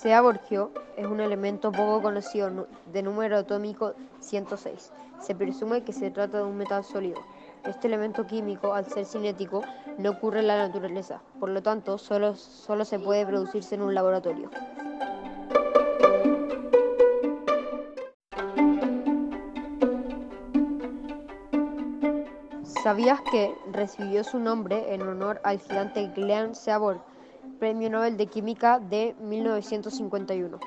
[0.00, 4.92] Seaborgio es un elemento poco conocido de número atómico 106.
[5.20, 7.20] Se presume que se trata de un metal sólido.
[7.66, 9.62] Este elemento químico, al ser cinético,
[9.98, 13.94] no ocurre en la naturaleza, por lo tanto, solo, solo se puede producirse en un
[13.94, 14.48] laboratorio.
[22.82, 27.02] ¿Sabías que recibió su nombre en honor al gigante Glenn Seaborg,
[27.60, 30.58] Premio Nobel de Química de 1951?